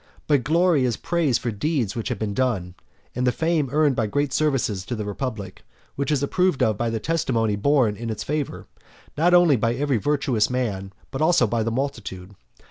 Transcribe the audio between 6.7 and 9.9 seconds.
by the testimony borne in its favour, not only by